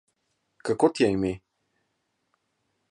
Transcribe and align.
Kako 0.69 0.85
ti 0.93 1.01
je 1.03 1.09
ime? 1.17 1.31